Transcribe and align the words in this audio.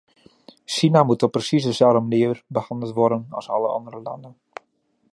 China 0.65 1.03
moet 1.03 1.23
op 1.23 1.31
precies 1.31 1.63
dezelfde 1.63 1.99
manier 1.99 2.43
behandeld 2.47 2.93
worden 2.93 3.25
als 3.29 3.49
alle 3.49 3.67
andere 3.67 4.01
landen. 4.01 4.37